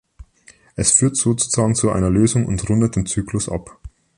[0.75, 3.77] Es führt sozusagen zu einer Lösung und rundet den Zyklus ab.